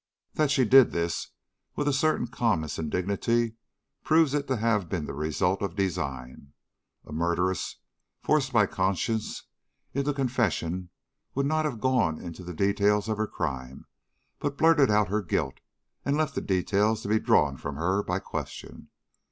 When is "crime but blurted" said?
13.27-14.89